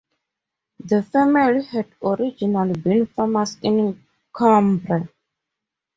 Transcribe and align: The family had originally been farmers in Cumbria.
The 0.83 1.03
family 1.03 1.63
had 1.63 1.85
originally 2.03 2.73
been 2.73 3.05
farmers 3.05 3.57
in 3.61 4.03
Cumbria. 4.33 5.07